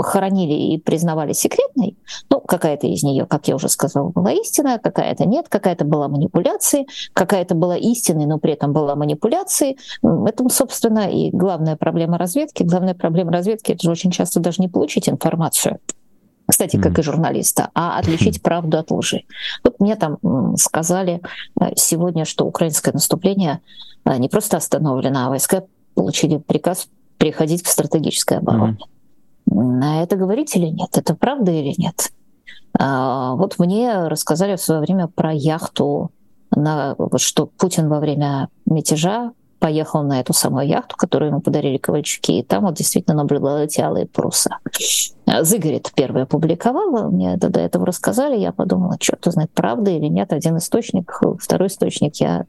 [0.00, 1.96] хоронили и признавали секретной,
[2.30, 6.86] ну, какая-то из нее, как я уже сказала, была истина, какая-то нет, какая-то была манипуляцией,
[7.12, 9.78] какая-то была истиной, но при этом была манипуляцией.
[10.02, 12.62] Это, собственно, и главная проблема разведки.
[12.62, 15.78] Главная проблема разведки— это же очень часто даже не получить информацию,
[16.52, 19.22] кстати, как и журналиста, а отличить правду от лжи.
[19.64, 20.18] Вот мне там
[20.58, 21.22] сказали
[21.58, 23.60] э, сегодня, что украинское наступление
[24.04, 28.76] э, не просто остановлено, а войска получили приказ переходить к стратегической обороне.
[29.50, 30.02] Mm.
[30.02, 30.90] Это говорить или нет?
[30.92, 32.12] Это правда или нет?
[32.78, 36.10] А, вот мне рассказали в свое время про яхту,
[36.54, 39.32] на, что Путин во время мятежа
[39.62, 43.80] поехал на эту самую яхту, которую ему подарили Ковальчуки, и там вот действительно наблюдал эти
[43.80, 44.58] алые паруса.
[45.24, 50.56] Зыгорит первый опубликовал, мне до этого рассказали, я подумала, черт знает, правда или нет, один
[50.56, 52.46] источник, второй источник, я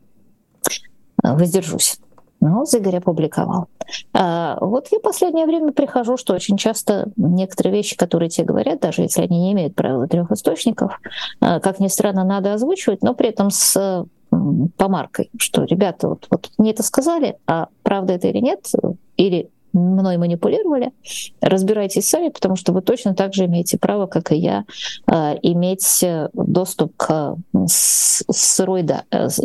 [1.22, 2.00] воздержусь.
[2.42, 3.68] Но Зыгорь опубликовал.
[4.14, 8.82] А вот я в последнее время прихожу, что очень часто некоторые вещи, которые тебе говорят,
[8.82, 11.00] даже если они не имеют правила трех источников,
[11.40, 14.06] а, как ни странно, надо озвучивать, но при этом с
[14.78, 18.72] помаркой, что ребята, вот, вот мне это сказали, а правда это или нет,
[19.18, 20.92] или мной манипулировали,
[21.42, 24.66] разбирайтесь сами, потому что вы точно так же имеете право, как и я,
[25.08, 27.36] а, иметь доступ к
[27.68, 29.40] сырой, да, э, к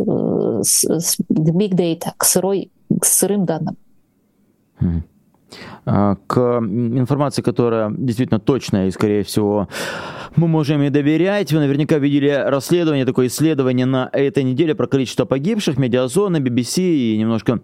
[1.31, 2.71] big data, к, сырой,
[3.01, 3.77] к сырым данным.
[4.81, 4.85] А,
[5.85, 9.69] к информации, которая действительно точная и, скорее всего,
[10.37, 11.53] мы можем ей доверять.
[11.53, 17.19] Вы наверняка видели расследование, такое исследование на этой неделе про количество погибших, медиазона, BBC и
[17.19, 17.61] немножко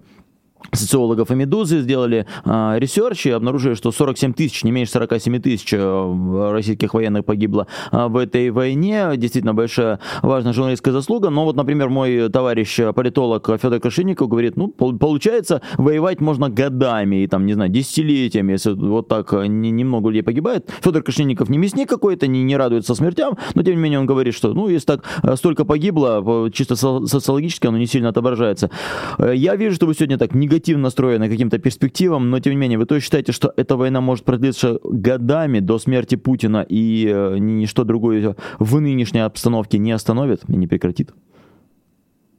[0.73, 5.73] социологов и «Медузы» сделали э, research и обнаружили, что 47 тысяч, не меньше 47 тысяч
[5.73, 9.13] э, российских военных погибло э, в этой войне.
[9.17, 11.31] Действительно большая, важная журналистская заслуга.
[11.31, 17.27] Но вот, например, мой товарищ политолог Федор Крашенинников говорит, ну, получается, воевать можно годами и
[17.27, 20.71] там, не знаю, десятилетиями, если вот так не, немного людей погибает.
[20.83, 24.35] Федор Крашенинников не мясник какой-то, не, не радуется смертям, но тем не менее он говорит,
[24.35, 25.05] что, ну, если так
[25.37, 28.71] столько погибло, чисто социологически оно не сильно отображается.
[29.19, 32.79] Я вижу, что вы сегодня так негативно негативно настроены каким-то перспективам, но тем не менее,
[32.79, 37.85] вы тоже считаете, что эта война может продлиться годами до смерти Путина и э, ничто
[37.85, 41.13] другое в нынешней обстановке не остановит и не прекратит?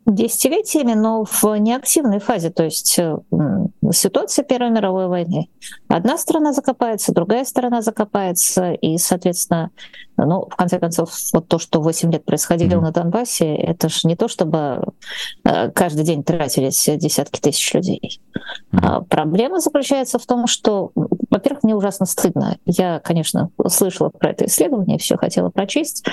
[0.06, 3.18] Десятилетиями, но в неактивной фазе, то есть э,
[3.92, 5.50] ситуация Первой мировой войны.
[5.88, 9.72] Одна страна закопается, другая страна закопается, и, соответственно,
[10.18, 12.82] ну, в конце концов, вот то, что 8 лет происходило mm-hmm.
[12.82, 14.84] на Донбассе, это же не то, чтобы
[15.44, 18.22] э, каждый день тратились десятки тысяч людей.
[18.74, 19.06] Mm-hmm.
[19.06, 20.92] Проблема заключается в том, что,
[21.30, 22.58] во-первых, мне ужасно стыдно.
[22.66, 26.06] Я, конечно, слышала про это исследование, все хотела прочесть,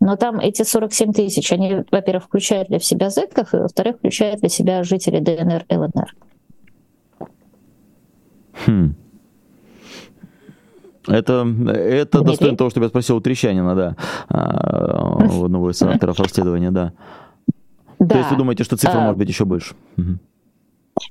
[0.00, 4.48] но там эти 47 тысяч, они, во-первых, включают для себя зэков, и, во-вторых, включают для
[4.48, 6.14] себя жителей ДНР, ЛНР.
[8.66, 8.94] Хм.
[11.06, 13.96] Это, это достойно того, чтобы я спросил у Трещанина, да,
[14.28, 16.92] а, у одного из авторов расследования, да.
[17.98, 18.08] да.
[18.08, 19.00] То есть вы думаете, что цифра а...
[19.02, 19.74] может быть еще больше?
[19.96, 20.18] Угу.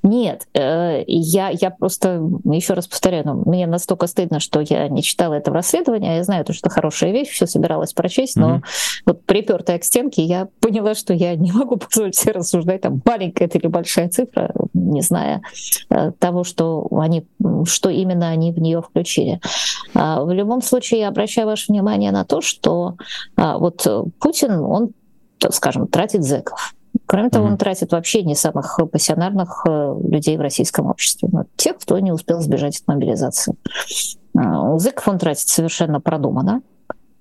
[0.02, 5.02] Нет, э, я, я просто, еще раз повторяю, ну, мне настолько стыдно, что я не
[5.02, 6.16] читала этого расследования.
[6.16, 9.02] Я знаю, что хорошая вещь, все собиралась прочесть, но mm-hmm.
[9.06, 13.44] вот припертая к стенке, я поняла, что я не могу позволить себе рассуждать, там, маленькая
[13.46, 15.42] это или большая цифра, не зная
[15.90, 17.26] э, того, что, они,
[17.64, 19.40] что именно они в нее включили.
[19.94, 22.96] А, в любом случае, я обращаю ваше внимание на то, что
[23.36, 23.86] а, вот
[24.18, 24.90] Путин, он,
[25.50, 26.74] скажем, тратит зэков
[27.10, 31.76] Кроме того, он тратит вообще не самых пассионарных э, людей в российском обществе, но тех,
[31.76, 33.56] кто не успел сбежать от мобилизации.
[34.32, 36.62] У зэков он тратит совершенно продуманно.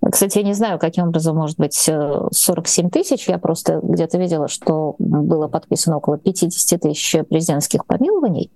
[0.02, 3.28] Кстати, я не знаю, каким образом может быть 47 э, тысяч.
[3.28, 8.50] Я просто где-то видела, что было подписано около 50 тысяч президентских помилований.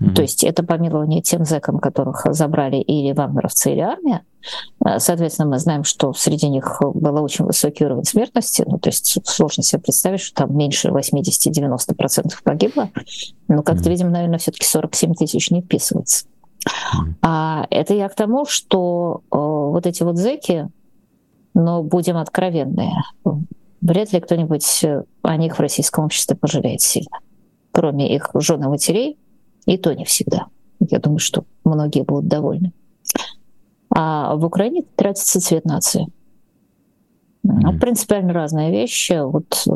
[0.00, 0.14] Mm-hmm.
[0.14, 4.22] То есть это помилование тем зэкам, которых забрали или вагнеровцы, или армия.
[4.84, 8.64] Э, соответственно, мы знаем, что среди них был очень высокий уровень смертности.
[8.66, 12.88] Ну, то есть сложно себе представить, что там меньше 80-90% погибло.
[13.48, 13.90] Но как-то, mm-hmm.
[13.90, 16.24] видимо, наверное, все-таки 47 тысяч не вписывается.
[16.24, 17.14] Mm-hmm.
[17.22, 20.70] А это я к тому, что э, вот эти вот зэки,
[21.58, 22.92] но будем откровенны,
[23.80, 24.84] вряд ли кто-нибудь
[25.22, 27.18] о них в российском обществе пожалеет сильно.
[27.72, 29.18] Кроме их жен и матерей,
[29.66, 30.46] и то не всегда.
[30.78, 32.72] Я думаю, что многие будут довольны.
[33.90, 36.06] А в Украине тратится цвет нации.
[37.42, 39.10] Ну, принципиально разная вещь.
[39.10, 39.66] Вот,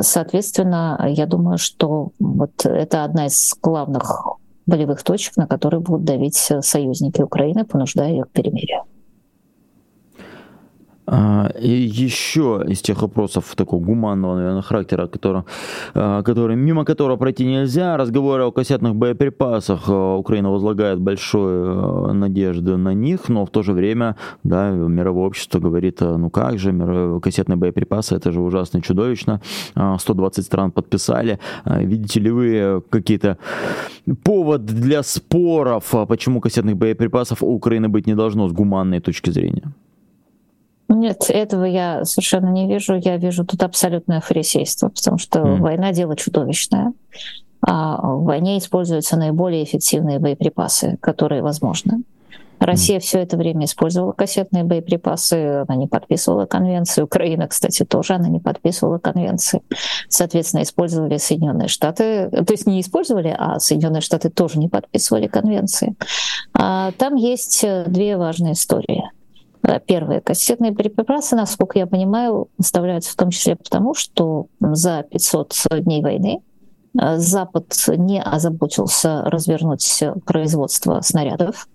[0.00, 4.24] соответственно, я думаю, что вот это одна из главных
[4.66, 8.82] болевых точек, на которые будут давить союзники Украины, понуждая ее к перемирию.
[11.10, 15.42] А, и еще из тех вопросов такого гуманного, наверное, характера, который,
[15.94, 19.84] а, который, мимо которого пройти нельзя, разговоры о кассетных боеприпасах.
[19.88, 25.60] А, Украина возлагает большую надежду на них, но в то же время да, мировое общество
[25.60, 29.40] говорит, ну как же, кассетные боеприпасы, это же ужасно чудовищно.
[29.98, 31.38] 120 стран подписали.
[31.64, 33.38] Видите ли вы какие-то
[34.22, 39.72] повод для споров, почему кассетных боеприпасов у Украины быть не должно с гуманной точки зрения?
[40.88, 42.96] Нет, этого я совершенно не вижу.
[42.96, 45.58] Я вижу тут абсолютное фарисейство, потому что mm.
[45.58, 46.92] война дело чудовищное.
[47.60, 52.02] А в войне используются наиболее эффективные боеприпасы, которые возможны.
[52.58, 53.00] Россия mm.
[53.00, 57.02] все это время использовала кассетные боеприпасы, она не подписывала конвенции.
[57.02, 59.62] Украина, кстати, тоже она не подписывала конвенции.
[60.08, 65.94] Соответственно, использовали Соединенные Штаты, то есть не использовали, а Соединенные Штаты тоже не подписывали конвенции.
[66.54, 69.04] А там есть две важные истории.
[69.86, 70.20] Первое.
[70.20, 76.40] Кассетные боеприпасы, насколько я понимаю, оставляются в том числе потому, что за 500 дней войны
[76.98, 81.68] э, Запад не озаботился развернуть производство снарядов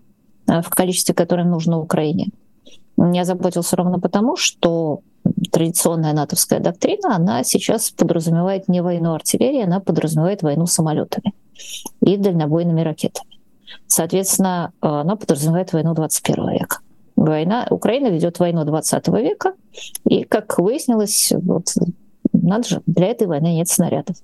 [0.47, 2.29] э, в количестве, которое нужно Украине.
[2.97, 5.01] Не озаботился ровно потому, что
[5.51, 11.33] традиционная натовская доктрина, она сейчас подразумевает не войну артиллерии, она подразумевает войну самолетами
[12.01, 13.39] и дальнобойными ракетами.
[13.87, 16.79] Соответственно, э, она подразумевает войну 21 века.
[17.15, 19.53] Война, Украина ведет войну 20 века,
[20.05, 21.67] и, как выяснилось, вот,
[22.31, 24.17] надо же, для этой войны нет снарядов.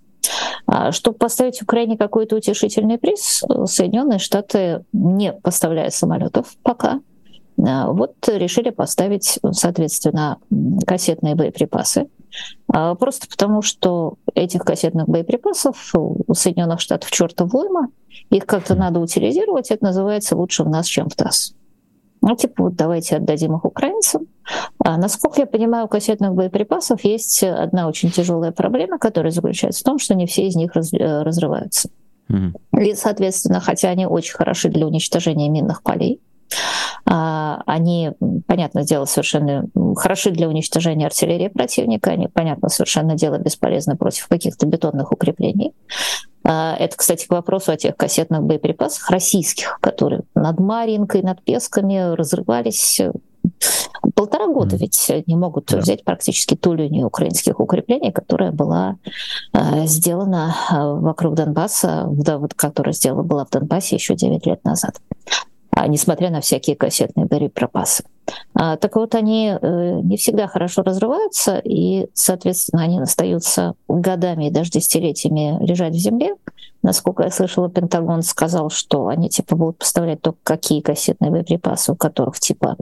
[0.66, 7.02] А чтобы поставить Украине какой-то утешительный приз, Соединенные Штаты, не поставляя самолетов пока,
[7.66, 10.38] а, вот решили поставить, соответственно,
[10.86, 12.08] кассетные боеприпасы.
[12.72, 17.90] А, просто потому, что этих кассетных боеприпасов у Соединенных Штатов чертов уйма,
[18.30, 21.56] их как-то надо утилизировать, это называется «лучше в нас, чем в ТАСС».
[22.22, 24.28] Ну, типа, вот давайте отдадим их украинцам.
[24.84, 29.84] А, насколько я понимаю, у кассетных боеприпасов есть одна очень тяжелая проблема, которая заключается в
[29.84, 31.90] том, что не все из них раз, э, разрываются.
[32.30, 32.82] Mm-hmm.
[32.84, 36.22] И, соответственно, хотя они очень хороши для уничтожения минных полей,
[37.06, 38.12] они,
[38.48, 44.66] понятно, дело совершенно хороши для уничтожения артиллерии противника, они, понятно, совершенно дело бесполезно против каких-то
[44.68, 45.74] бетонных укреплений.
[46.44, 52.16] А, это, кстати, к вопросу о тех кассетных боеприпасах российских, которые над Маринкой, над Песками
[52.16, 53.02] разрывались
[54.16, 54.80] полтора года mm.
[54.80, 55.78] ведь не могут да.
[55.78, 58.98] взять практически ту линию украинских укреплений, которая была
[59.54, 64.96] э, сделана вокруг Донбасса, да, вот, которая сделана была в Донбассе еще 9 лет назад.
[65.80, 68.04] А, несмотря на всякие кассетные боеприпасы.
[68.54, 74.52] А, так вот, они э, не всегда хорошо разрываются, и, соответственно, они остаются годами и
[74.52, 76.36] даже десятилетиями лежать в земле.
[76.84, 81.96] Насколько я слышала, Пентагон сказал, что они типа будут поставлять только какие кассетные боеприпасы, у
[81.96, 82.76] которых типа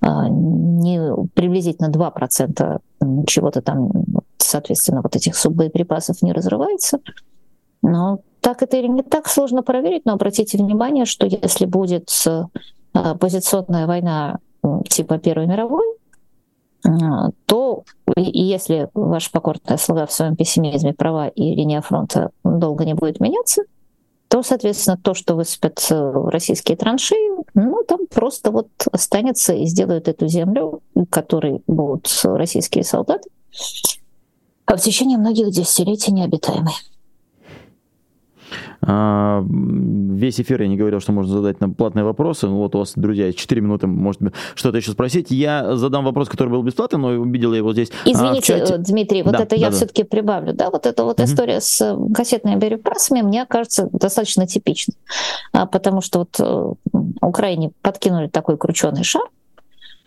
[0.00, 1.00] а, не
[1.34, 2.80] приблизительно 2%
[3.26, 3.90] чего-то там,
[4.38, 7.00] соответственно, вот этих суббоеприпасов не разрывается.
[7.82, 12.44] Но так это или не так, сложно проверить, но обратите внимание, что если будет э,
[13.18, 14.38] позиционная война
[14.86, 15.86] типа Первой мировой,
[16.86, 16.90] э,
[17.46, 17.84] то
[18.14, 23.62] если ваша покорная слуга в своем пессимизме права и линия фронта долго не будет меняться,
[24.28, 30.06] то, соответственно, то, что высыпят э, российские траншеи, ну, там просто вот останется и сделают
[30.06, 33.30] эту землю, которой будут российские солдаты,
[34.66, 36.74] а в течение многих десятилетий необитаемой.
[38.86, 42.46] А, весь эфир я не говорил, что можно задать нам платные вопросы.
[42.46, 44.20] Ну, вот у вас, друзья, 4 минуты, может
[44.54, 45.30] что-то еще спросить.
[45.30, 47.90] Я задам вопрос, который был бесплатный, но увидел я его здесь.
[48.04, 49.76] А, Извините, а, Дмитрий, вот да, это да, я да.
[49.76, 50.52] все-таки прибавлю.
[50.52, 51.26] Да, вот эта вот угу.
[51.26, 54.96] история с э, кассетными боеприпасами, мне кажется, достаточно типичной.
[55.52, 56.72] Потому что вот э,
[57.22, 59.22] Украине подкинули такой крученый шар,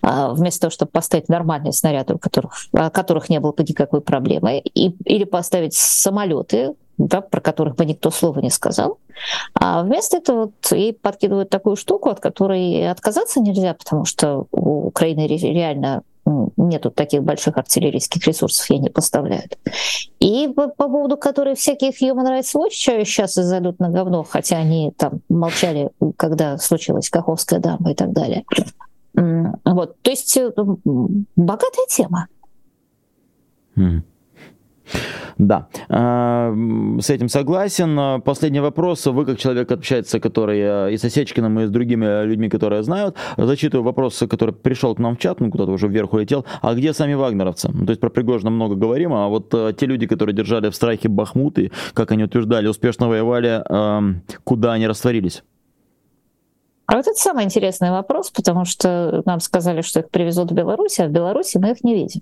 [0.03, 2.53] вместо того, чтобы поставить нормальные снаряды, у которых,
[2.93, 8.11] которых не было бы никакой проблемы, и, или поставить самолеты, да, про которых бы никто
[8.11, 8.99] слова не сказал.
[9.53, 14.87] А вместо этого вот и подкидывают такую штуку, от которой отказаться нельзя, потому что у
[14.87, 16.03] Украины реально
[16.57, 19.57] нету таких больших артиллерийских ресурсов, ей не поставляют.
[20.19, 22.71] И по, поводу которой всяких Human Rights Watch
[23.05, 28.43] сейчас зайдут на говно, хотя они там молчали, когда случилась Каховская дама и так далее.
[29.13, 30.51] Вот, то есть э,
[31.35, 32.27] богатая тема.
[33.75, 34.01] Mm.
[35.38, 36.53] Да, а,
[36.99, 38.21] с этим согласен.
[38.21, 39.05] Последний вопрос.
[39.05, 43.15] Вы, как человек, общается, который э, и с Осечкиным, и с другими людьми, которые знают,
[43.38, 46.45] зачитываю вопрос, который пришел к нам в чат, ну, куда-то уже вверх улетел.
[46.61, 47.69] А где сами вагнеровцы?
[47.71, 51.07] Ну, то есть про Пригожина много говорим, а вот те люди, которые держали в страхе
[51.09, 53.63] Бахмут и, как они утверждали, успешно воевали,
[54.43, 55.43] куда они растворились?
[56.88, 60.99] А вот это самый интересный вопрос, потому что нам сказали, что их привезут в Беларусь,
[60.99, 62.21] а в Беларуси мы их не видим.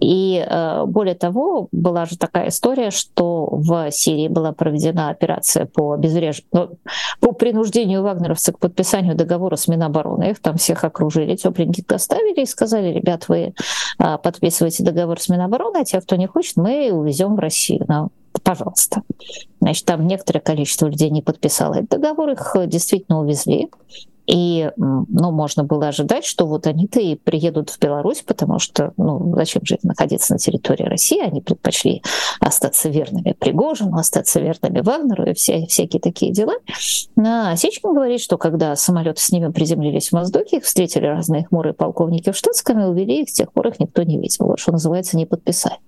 [0.00, 5.92] И э, более того, была же такая история, что в Сирии была проведена операция по
[5.92, 6.78] обезвреживанию, ну,
[7.20, 10.30] по принуждению вагнеровцев к подписанию договора с Минобороны.
[10.30, 13.54] Их там всех окружили, тепленьких доставили и сказали, ребят, вы
[13.98, 17.84] э, подписываете договор с Минобороны, а те, кто не хочет, мы увезем в Россию.
[17.88, 18.10] Ну,
[18.42, 19.02] пожалуйста.
[19.60, 23.68] Значит, там некоторое количество людей не подписало этот договор, их действительно увезли.
[24.28, 29.32] И ну, можно было ожидать, что вот они-то и приедут в Беларусь, потому что ну,
[29.34, 31.20] зачем же находиться на территории России?
[31.20, 32.02] Они предпочли
[32.38, 36.52] остаться верными Пригожину, остаться верными Вагнеру и все, всякие такие дела.
[37.16, 41.72] А Сечкин говорит, что когда самолеты с ними приземлились в воздухе, их встретили разные хмурые
[41.72, 44.44] полковники в штатском и увели их, с тех пор их никто не видел.
[44.44, 45.78] Вот что называется, не подписали.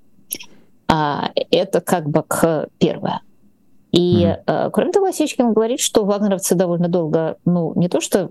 [0.89, 3.21] А это как бы к первое.
[3.93, 4.71] И, mm-hmm.
[4.71, 8.31] кроме того, Осечкин говорит, что вагнеровцы довольно долго, ну, не то что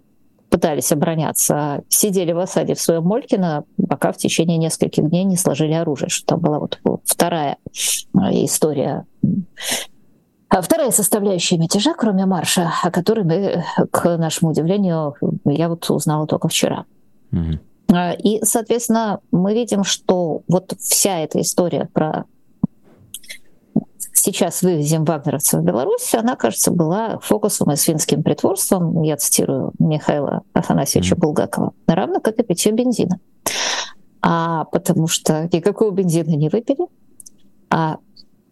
[0.50, 5.38] пытались обороняться, а сидели в осаде в своем Молькино, пока в течение нескольких дней не
[5.38, 9.06] сложили оружие, что там была вот вторая э, история
[10.52, 15.14] а вторая составляющая мятежа, кроме марша, о которой мы, к нашему удивлению,
[15.46, 16.86] я вот узнала только вчера.
[17.32, 18.18] Mm-hmm.
[18.24, 22.26] И, соответственно, мы видим, что вот вся эта история про
[24.20, 30.42] сейчас вывезем вагнеровцев в Беларусь, она, кажется, была фокусом и свинским притворством, я цитирую Михаила
[30.54, 31.20] Афанасьевича mm-hmm.
[31.20, 33.20] Булгакова, равно как и питье бензина.
[34.22, 36.86] А потому что никакого бензина не выпили,
[37.70, 37.98] а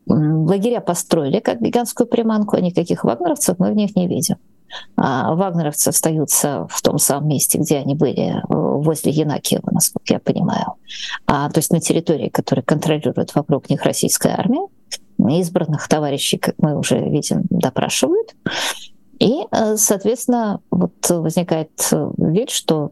[0.08, 4.38] лагеря построили как гигантскую приманку, а никаких вагнеровцев мы в них не видим.
[4.96, 10.20] А вагнеровцы остаются в том самом месте, где они были, э, возле Янакиева, насколько я
[10.20, 10.74] понимаю.
[11.26, 14.68] А, то есть на территории, которую контролирует вокруг них российская армия.
[15.18, 18.36] Избранных товарищей, как мы уже видим, допрашивают.
[19.20, 22.92] И, э, соответственно, вот возникает э, вид, что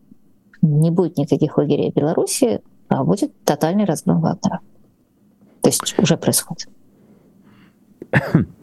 [0.61, 4.59] не будет никаких лагерей в Беларуси, а будет тотальный разгром Вагнера.
[5.61, 6.69] То есть уже происходит.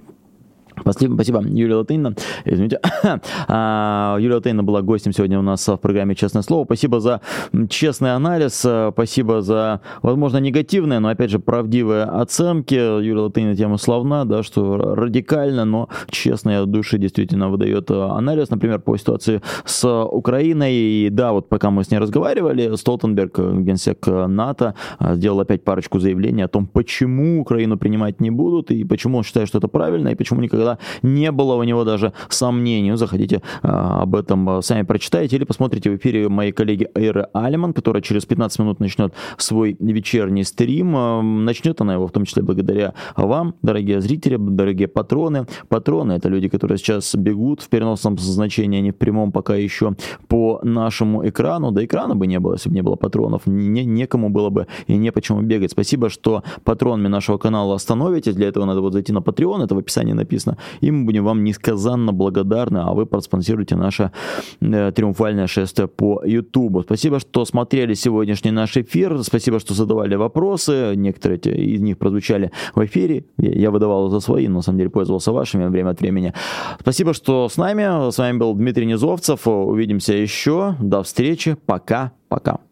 [0.82, 2.14] Спасибо, спасибо, Юлия Латынина.
[2.44, 2.80] Извините.
[3.48, 6.64] А, Юлия Латынина была гостем сегодня у нас в программе «Честное слово».
[6.64, 7.20] Спасибо за
[7.68, 12.74] честный анализ, спасибо за, возможно, негативные, но, опять же, правдивые оценки.
[12.74, 18.80] Юлия Латынина тема славна, да, что радикально, но честно от души действительно выдает анализ, например,
[18.80, 20.72] по ситуации с Украиной.
[20.74, 26.42] И да, вот пока мы с ней разговаривали, Столтенберг, генсек НАТО, сделал опять парочку заявлений
[26.42, 30.14] о том, почему Украину принимать не будут, и почему он считает, что это правильно, и
[30.14, 32.96] почему никогда никогда не было у него даже сомнений.
[32.96, 37.72] Заходите а, об этом а, сами прочитайте или посмотрите в эфире моей коллеги Эйры Алиман,
[37.72, 40.94] которая через 15 минут начнет свой вечерний стрим.
[40.96, 45.46] А, начнет она его в том числе благодаря вам, дорогие зрители, дорогие патроны.
[45.68, 49.94] Патроны— это люди, которые сейчас бегут в переносном значении, не в прямом пока еще
[50.28, 51.70] по нашему экрану.
[51.70, 53.42] Да экрана бы не было, если бы не было патронов.
[53.46, 55.70] Не, некому было бы и не почему бегать.
[55.70, 58.34] Спасибо, что патронами нашего канала становитесь.
[58.34, 60.56] Для этого надо вот зайти на Patreon, это в описании написано.
[60.80, 64.12] И мы будем вам несказанно благодарны, а вы проспонсируете наше
[64.60, 66.82] э, триумфальное шествие по YouTube.
[66.84, 69.22] Спасибо, что смотрели сегодняшний наш эфир.
[69.22, 70.94] Спасибо, что задавали вопросы.
[70.96, 73.24] Некоторые из них прозвучали в эфире.
[73.38, 76.32] Я выдавал за свои, но на самом деле пользовался вашими время от времени.
[76.80, 78.10] Спасибо, что с нами.
[78.10, 79.46] С вами был Дмитрий Низовцев.
[79.46, 80.76] Увидимся еще.
[80.80, 81.56] До встречи.
[81.66, 82.71] Пока-пока.